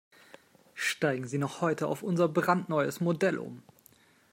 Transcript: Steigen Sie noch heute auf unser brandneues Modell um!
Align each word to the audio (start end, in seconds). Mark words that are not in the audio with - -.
Steigen 0.73 1.27
Sie 1.27 1.37
noch 1.37 1.61
heute 1.61 1.85
auf 1.85 2.01
unser 2.01 2.27
brandneues 2.27 3.01
Modell 3.01 3.37
um! 3.37 3.61